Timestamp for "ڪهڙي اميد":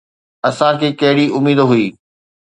0.99-1.59